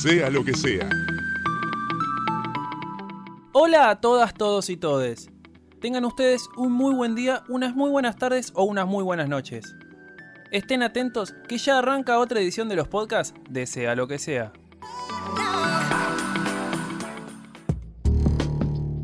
[0.00, 0.88] Sea lo que sea.
[3.52, 5.28] Hola a todas, todos y todes.
[5.82, 9.76] Tengan ustedes un muy buen día, unas muy buenas tardes o unas muy buenas noches.
[10.52, 14.54] Estén atentos que ya arranca otra edición de los podcasts de Sea lo que sea.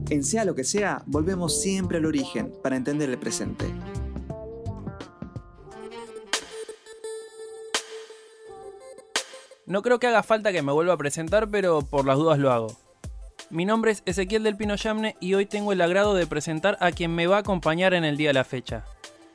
[0.08, 3.66] En sea lo que sea, volvemos siempre al origen para entender el presente.
[9.76, 12.50] No creo que haga falta que me vuelva a presentar, pero por las dudas lo
[12.50, 12.74] hago.
[13.50, 16.92] Mi nombre es Ezequiel del Pino Yamne y hoy tengo el agrado de presentar a
[16.92, 18.86] quien me va a acompañar en el día de la fecha.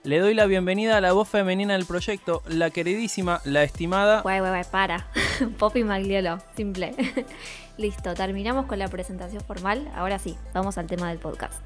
[0.03, 4.23] Le doy la bienvenida a la voz femenina del proyecto, la queridísima, la estimada.
[4.23, 5.05] Guay, guay, guay, para.
[5.59, 6.95] Poppy Magliolo, simple.
[7.77, 9.91] Listo, terminamos con la presentación formal.
[9.93, 11.61] Ahora sí, vamos al tema del podcast.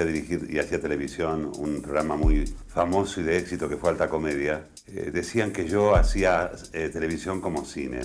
[0.00, 3.90] Empecé a dirigir y hacía televisión, un programa muy famoso y de éxito que fue
[3.90, 8.00] Alta Comedia, eh, decían que yo hacía eh, televisión como cine.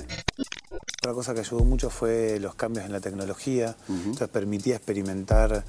[1.00, 5.64] Otra cosa que ayudó mucho fue los cambios en la tecnología, entonces permitía experimentar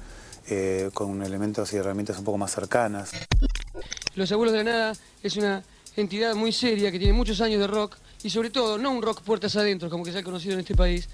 [0.49, 3.11] eh, con elementos y herramientas un poco más cercanas.
[4.15, 5.63] Los Abuelos de la Nada es una
[5.95, 9.21] entidad muy seria que tiene muchos años de rock y sobre todo no un rock
[9.21, 11.07] puertas adentro como que se ha conocido en este país.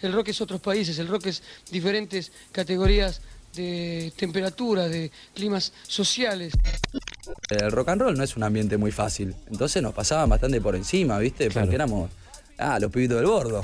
[0.00, 3.22] El rock es otros países, el rock es diferentes categorías
[3.56, 6.52] de temperatura, de climas sociales.
[7.50, 10.76] El rock and roll no es un ambiente muy fácil, entonces nos pasaban bastante por
[10.76, 11.50] encima, ¿viste?
[11.50, 12.10] Porque éramos,
[12.58, 13.62] ah, los pibitos del bordo.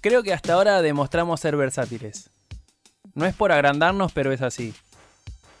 [0.00, 2.28] Creo que hasta ahora demostramos ser versátiles.
[3.14, 4.74] No es por agrandarnos, pero es así.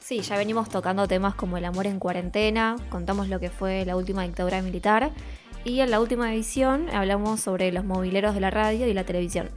[0.00, 3.96] Sí, ya venimos tocando temas como el amor en cuarentena, contamos lo que fue la
[3.96, 5.12] última dictadura militar
[5.64, 9.48] y en la última edición hablamos sobre los mobileros de la radio y la televisión.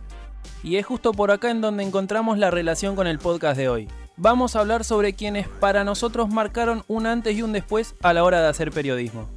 [0.64, 3.88] Y es justo por acá en donde encontramos la relación con el podcast de hoy.
[4.16, 8.24] Vamos a hablar sobre quienes para nosotros marcaron un antes y un después a la
[8.24, 9.30] hora de hacer periodismo.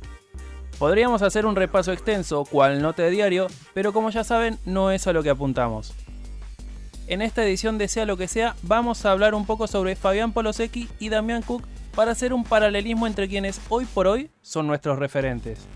[0.79, 5.07] Podríamos hacer un repaso extenso, cual nota de diario, pero como ya saben, no es
[5.07, 5.93] a lo que apuntamos.
[7.09, 10.33] En esta edición de Sea lo que sea, vamos a hablar un poco sobre Fabián
[10.33, 11.65] Polosecki y Damián Cook
[11.95, 15.67] para hacer un paralelismo entre quienes hoy por hoy son nuestros referentes.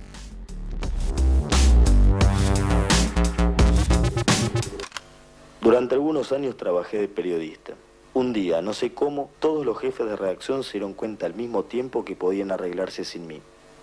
[5.64, 7.72] Durante algunos años trabajé de periodista.
[8.12, 11.64] Un día, no sé cómo, todos los jefes de redacción se dieron cuenta al mismo
[11.64, 13.40] tiempo que podían arreglarse sin mí.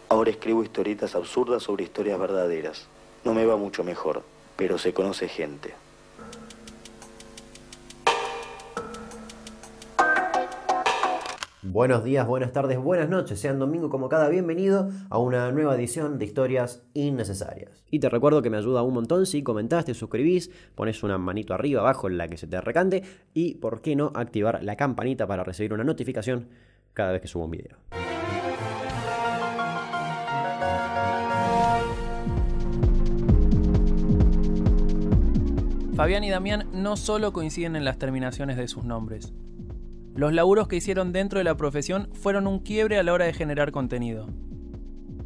[0.07, 2.85] Ahora escribo historietas absurdas sobre historias verdaderas.
[3.23, 4.21] No me va mucho mejor,
[4.57, 5.73] pero se conoce gente.
[11.71, 13.39] Buenos días, buenas tardes, buenas noches.
[13.39, 17.85] Sean domingo como cada bienvenido a una nueva edición de Historias Innecesarias.
[17.89, 21.53] Y te recuerdo que me ayuda un montón si comentás, te suscribís, pones una manito
[21.53, 25.27] arriba, abajo en la que se te recante y, por qué no, activar la campanita
[25.27, 26.49] para recibir una notificación
[26.91, 27.77] cada vez que subo un video.
[35.95, 39.31] Fabián y Damián no solo coinciden en las terminaciones de sus nombres.
[40.15, 43.33] Los laburos que hicieron dentro de la profesión fueron un quiebre a la hora de
[43.33, 44.27] generar contenido.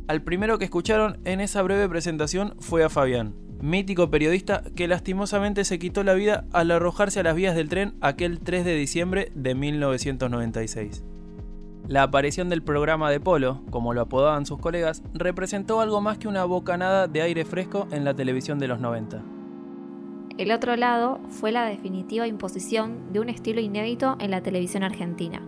[0.07, 5.65] Al primero que escucharon en esa breve presentación fue a Fabián, mítico periodista que lastimosamente
[5.65, 9.31] se quitó la vida al arrojarse a las vías del tren aquel 3 de diciembre
[9.33, 11.03] de 1996.
[11.87, 16.27] La aparición del programa de Polo, como lo apodaban sus colegas, representó algo más que
[16.27, 19.34] una bocanada de aire fresco en la televisión de los 90.
[20.37, 25.41] El otro lado fue la definitiva imposición de un estilo inédito en la televisión argentina.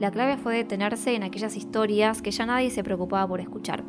[0.00, 3.84] La clave fue detenerse en aquellas historias que ya nadie se preocupaba por escuchar.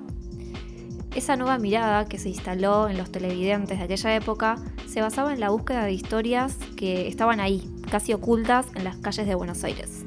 [1.15, 5.39] Esa nueva mirada que se instaló en los televidentes de aquella época se basaba en
[5.39, 10.03] la búsqueda de historias que estaban ahí, casi ocultas en las calles de Buenos Aires.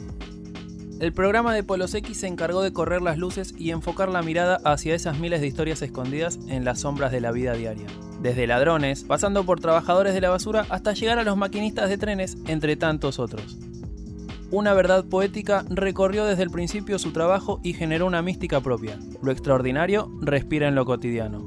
[1.01, 4.61] El programa de Polos X se encargó de correr las luces y enfocar la mirada
[4.67, 7.87] hacia esas miles de historias escondidas en las sombras de la vida diaria.
[8.21, 12.37] Desde ladrones, pasando por trabajadores de la basura, hasta llegar a los maquinistas de trenes,
[12.47, 13.59] entre tantos otros.
[14.51, 18.99] Una verdad poética recorrió desde el principio su trabajo y generó una mística propia.
[19.23, 21.39] Lo extraordinario respira en lo cotidiano.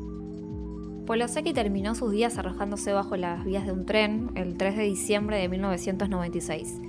[1.06, 5.38] Polosecki terminó sus días arrojándose bajo las vías de un tren el 3 de diciembre
[5.38, 6.80] de 1996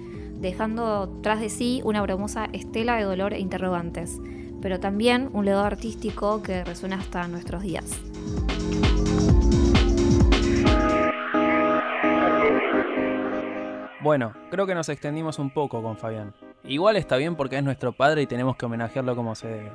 [0.44, 4.20] dejando tras de sí una bromosa estela de dolor e interrogantes,
[4.60, 7.84] pero también un legado artístico que resuena hasta nuestros días.
[14.04, 16.32] Bueno, creo que nos extendimos un poco con Fabián.
[16.62, 19.72] Igual está bien porque es nuestro padre y tenemos que homenajearlo como se debe.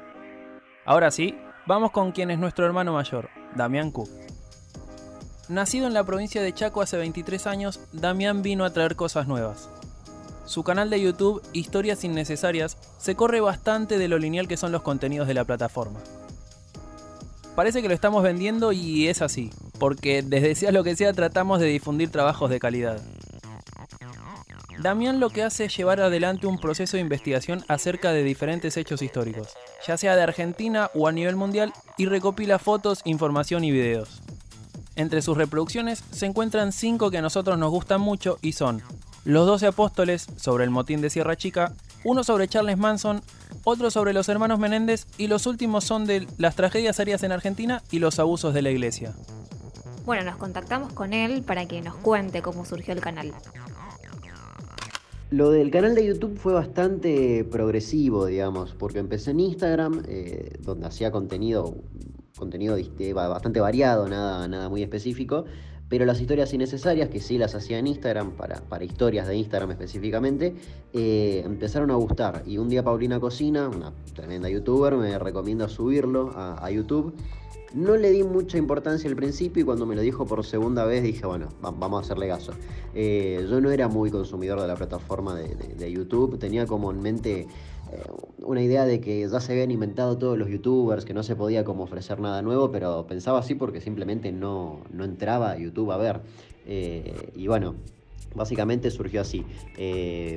[0.86, 1.36] Ahora sí,
[1.70, 4.10] Vamos con quien es nuestro hermano mayor, Damián Cook.
[5.50, 9.70] Nacido en la provincia de Chaco hace 23 años, Damián vino a traer cosas nuevas.
[10.46, 14.82] Su canal de YouTube, Historias Innecesarias, se corre bastante de lo lineal que son los
[14.82, 16.00] contenidos de la plataforma.
[17.56, 21.60] Parece que lo estamos vendiendo y es así, porque desde sea lo que sea tratamos
[21.60, 23.00] de difundir trabajos de calidad.
[24.82, 29.02] Damián lo que hace es llevar adelante un proceso de investigación acerca de diferentes hechos
[29.02, 29.50] históricos,
[29.86, 34.22] ya sea de Argentina o a nivel mundial, y recopila fotos, información y videos.
[34.96, 38.82] Entre sus reproducciones se encuentran cinco que a nosotros nos gustan mucho y son
[39.26, 41.74] Los Doce Apóstoles sobre el motín de Sierra Chica,
[42.06, 43.22] uno sobre Charles Manson,
[43.66, 47.84] otro sobre los hermanos Menéndez y los últimos son de las tragedias aéreas en Argentina
[47.92, 49.14] y los abusos de la iglesia.
[50.06, 53.34] Bueno, nos contactamos con él para que nos cuente cómo surgió el canal.
[55.32, 60.88] Lo del canal de YouTube fue bastante progresivo, digamos, porque empecé en Instagram, eh, donde
[60.88, 61.76] hacía contenido,
[62.36, 62.76] contenido
[63.14, 65.46] bastante variado, nada, nada muy específico,
[65.90, 69.72] pero las historias innecesarias, que sí las hacía en Instagram, para, para historias de Instagram
[69.72, 70.56] específicamente,
[70.94, 72.44] eh, empezaron a gustar.
[72.46, 77.16] Y un día Paulina Cocina, una tremenda youtuber, me recomienda subirlo a, YouTube.
[77.74, 81.04] No le di mucha importancia al principio y cuando me lo dijo por segunda vez
[81.04, 82.54] dije, bueno, vamos a hacerle caso.
[82.94, 87.48] Eh, yo no era muy consumidor de la plataforma de, YouTube, tenía como en mente
[88.42, 91.64] una idea de que ya se habían inventado todos los youtubers, que no se podía
[91.64, 96.22] como ofrecer nada nuevo, pero pensaba así porque simplemente no, entraba a YouTube a ver.
[96.66, 97.76] Eh, y bueno,
[98.36, 99.44] Básicamente surgió así,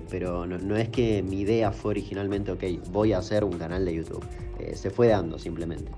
[0.08, 3.84] pero no, no, es que mi idea fue originalmente, ok, voy a hacer un canal
[3.84, 4.24] de YouTube.
[4.72, 5.92] se fue dando simplemente.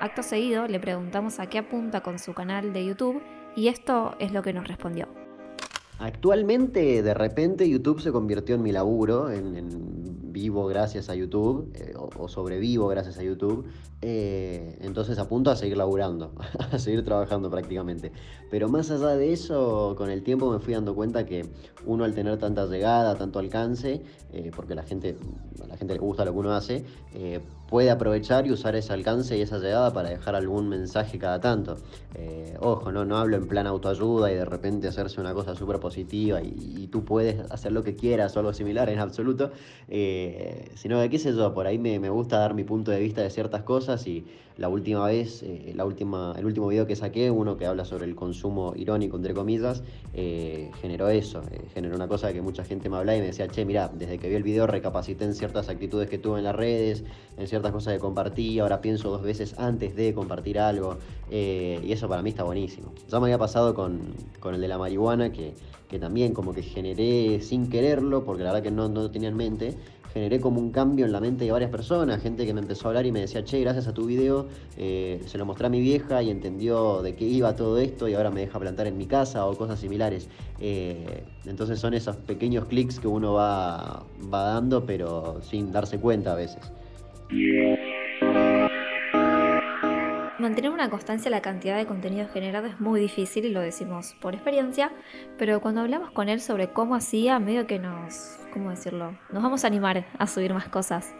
[0.00, 3.22] Acto seguido le preguntamos a qué apunta con su canal de YouTube
[3.56, 5.08] y esto es lo que nos respondió.
[5.98, 11.94] Actualmente, de repente, YouTube se convirtió en mi laburo, en, vivo gracias a YouTube, eh,
[11.96, 13.66] o, sobrevivo gracias a YouTube.
[14.00, 16.32] Eh, entonces apunto a seguir laburando,
[16.70, 18.12] a seguir trabajando prácticamente.
[18.48, 21.44] Pero más allá de eso, con el tiempo me fui dando cuenta que
[21.84, 24.02] uno al tener tanta llegada, tanto alcance,
[24.32, 25.16] eh, porque la gente,
[25.64, 26.84] a la gente le gusta lo que uno hace,
[27.68, 31.76] puede aprovechar y usar ese alcance y esa llegada para dejar algún mensaje cada tanto.
[32.60, 36.40] ojo, no, no hablo en plan autoayuda y de repente hacerse una cosa súper positiva
[36.42, 39.50] y, tú puedes hacer lo que quieras o algo similar en absoluto,
[39.88, 43.00] eh, sino de qué sé yo, por ahí me, me, gusta dar mi punto de
[43.00, 44.24] vista de ciertas cosas y
[44.56, 48.06] la última vez, eh, la última, el último video que saqué, uno que habla sobre
[48.06, 49.84] el consumo irónico, entre comillas,
[50.14, 51.42] eh, generó eso,
[51.74, 54.28] generó una cosa que mucha gente me hablaba y me decía, che, mira, desde que
[54.28, 57.04] vi el video recapacité en ciertas actitudes que tuve en las redes,
[57.36, 60.96] en ciertas cosas que compartí, ahora pienso dos veces antes de compartir algo,
[61.30, 62.92] y eso para mí está buenísimo.
[63.08, 64.00] Ya me había pasado con,
[64.40, 65.54] con el de la marihuana, que
[65.88, 69.36] que también como que generé sin quererlo, porque la verdad que no, no tenía en
[69.36, 69.74] mente,
[70.12, 72.90] generé como un cambio en la mente de varias personas, gente que me empezó a
[72.90, 74.46] hablar y me decía, che, gracias a tu video,
[74.76, 78.14] eh, se lo mostré a mi vieja y entendió de qué iba todo esto y
[78.14, 80.28] ahora me deja plantar en mi casa o cosas similares.
[80.60, 86.32] Eh, entonces son esos pequeños clics que uno va, va dando, pero sin darse cuenta
[86.32, 86.62] a veces.
[90.38, 94.14] Mantener una constancia en la cantidad de contenido generado es muy difícil y lo decimos
[94.20, 94.92] por experiencia,
[95.36, 99.18] pero cuando hablamos con él sobre cómo hacía, medio que nos, ¿cómo decirlo?
[99.30, 101.14] Nos vamos a animar a subir más cosas.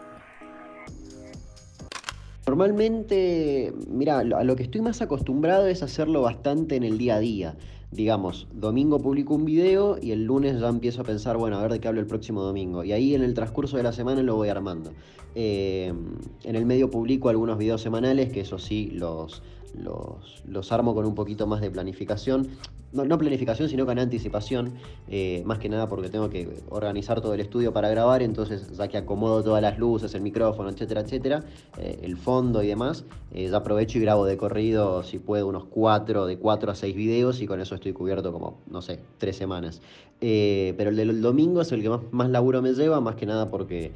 [2.49, 7.19] Normalmente, mira, a lo que estoy más acostumbrado es hacerlo bastante en el día a
[7.19, 7.55] día.
[7.91, 11.73] Digamos, domingo publico un video y el lunes ya empiezo a pensar, bueno, a ver
[11.73, 12.83] de qué hablo el próximo domingo.
[12.83, 14.93] Y ahí en el transcurso de la semana lo voy armando.
[15.35, 15.93] Eh,
[16.43, 19.43] en el medio publico algunos videos semanales, que eso sí los,
[19.75, 22.49] los, los armo con un poquito más de planificación
[22.91, 24.73] no, planificación, sino con anticipación,
[25.07, 28.87] eh, más que nada porque tengo que organizar todo el estudio para grabar, entonces ya
[28.87, 31.43] que acomodo todas las luces, el micrófono, etcétera, etcétera,
[31.77, 35.65] eh, el fondo y demás, eh, ya aprovecho y grabo de corrido, si puedo, unos
[35.65, 39.35] cuatro, de cuatro a seis videos y con eso estoy cubierto como, no sé, tres
[39.35, 39.81] semanas.
[40.19, 43.51] pero el del domingo es el que más, más laburo me lleva, más que nada
[43.51, 43.91] porque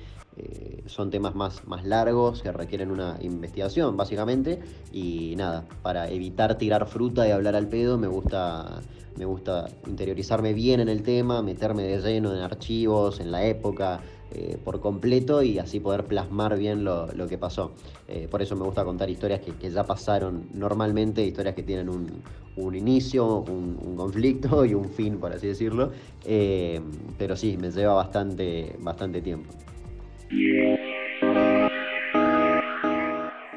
[0.85, 4.59] son temas más, más largos que requieren una investigación, básicamente.
[4.91, 8.81] Y nada, para evitar tirar fruta y hablar al pedo, me gusta
[9.15, 13.99] me gusta interiorizarme bien en el tema, meterme de lleno en archivos, en la época,
[14.31, 17.73] eh, por completo y así poder plasmar bien lo, que pasó.
[18.07, 22.75] Eh, por eso me gusta contar historias que, ya pasaron normalmente, historias que tienen un,
[22.75, 25.91] inicio, un, conflicto y un fin, por así decirlo.
[26.25, 26.81] Eh,
[27.17, 29.53] pero sí, me lleva bastante, bastante tiempo.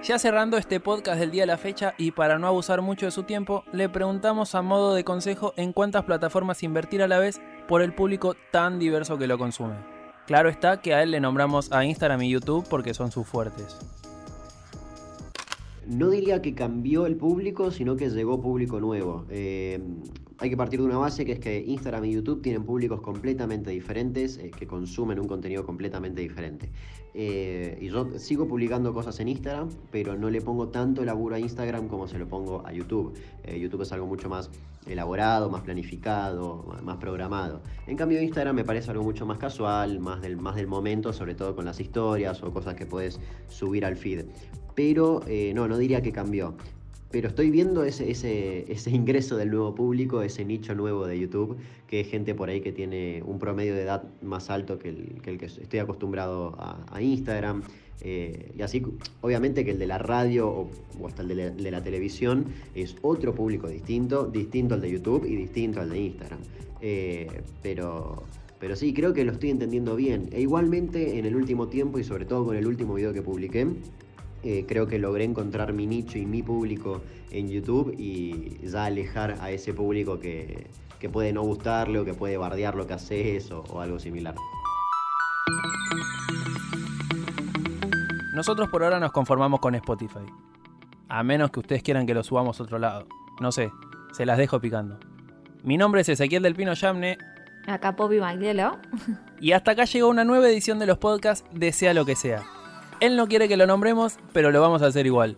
[0.03, 3.13] Ya cerrando este podcast del día de la fecha y para no abusar mucho de
[3.13, 7.41] su tiempo, le preguntamos a modo de consejo en cuántas plataformas invertir a la vez
[7.67, 9.75] por el público tan diverso que lo consume.
[10.27, 13.79] Claro está que a él le nombramos a Instagram y YouTube porque son sus fuertes.
[15.87, 19.25] No diría que cambió el público, sino que llegó público nuevo.
[19.31, 19.81] Eh,
[20.39, 23.71] hay que partir de una base que es que Instagram y YouTube tienen públicos completamente
[23.71, 26.71] diferentes eh, que consumen un contenido completamente diferente.
[27.15, 31.39] Eh, y yo sigo publicando cosas en Instagram, pero no le pongo tanto laburo a
[31.39, 33.15] Instagram como se lo pongo a YouTube.
[33.59, 34.51] YouTube es algo mucho más
[34.87, 37.63] elaborado, más planificado, más programado.
[37.87, 41.35] En cambio Instagram me parece algo mucho más casual, más del, más del momento, sobre
[41.35, 44.27] todo con las historias o cosas que puedes subir al feed
[44.77, 46.55] pero eh, no, no diría que cambió.
[47.11, 52.01] Pero estoy viendo ese, ese, ingreso del nuevo público, ese nicho nuevo de YouTube, que
[52.01, 55.47] es gente por ahí que tiene un promedio de edad más alto que el que,
[55.47, 57.63] estoy acostumbrado a, Instagram.
[58.03, 58.83] Eh, y así,
[59.21, 60.71] obviamente que el de la radio o,
[61.07, 65.81] hasta el de la, televisión es otro público distinto, distinto al de YouTube y distinto
[65.81, 66.41] al de Instagram.
[66.81, 67.29] Eh,
[67.63, 68.25] pero,
[68.59, 70.29] pero sí, creo que lo estoy entendiendo bien.
[70.33, 73.67] E igualmente en el último tiempo y sobre todo con el último video que publiqué,
[74.47, 79.39] eh, creo que logré encontrar mi nicho y mi público en YouTube y ya alejar
[79.41, 80.69] a ese público que,
[81.13, 84.35] puede no gustarle o que puede bardear lo que haces o, o algo similar.
[88.35, 90.27] Nosotros por ahora nos conformamos con Spotify.
[91.09, 93.07] A menos que ustedes quieran que lo subamos a otro lado.
[93.41, 93.73] No sé,
[94.13, 94.99] se las dejo picando.
[95.65, 97.19] Mi nombre es Ezequiel del Pino Yamne.
[97.67, 98.79] Acá Poppy Maglielo.
[99.41, 102.45] Y hasta acá llegó una nueva edición de los podcasts de Sea lo que sea.
[103.01, 105.37] Él no quiere que lo nombremos, pero lo vamos a hacer igual.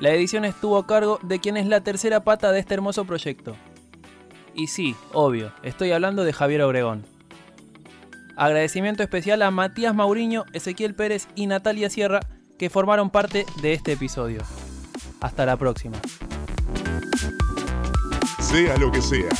[0.00, 3.56] La edición estuvo a cargo de quien es la tercera pata de este hermoso proyecto.
[4.54, 7.04] Y sí, obvio, estoy hablando de Javier Obregón.
[8.36, 12.20] Agradecimiento especial a Matías Mauriño, Ezequiel Pérez y Natalia Sierra
[12.58, 14.42] que formaron parte de este episodio.
[15.20, 15.96] Hasta la próxima.
[18.40, 19.30] Sea lo que sea.